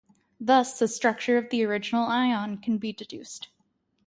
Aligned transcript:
Thus, 0.39 0.79
the 0.79 0.87
structure 0.87 1.37
of 1.37 1.51
the 1.51 1.63
original 1.63 2.07
ion 2.07 2.57
can 2.57 2.79
be 2.79 2.91
deduced. 2.91 3.49